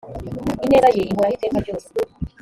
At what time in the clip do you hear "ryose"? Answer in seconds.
1.63-1.87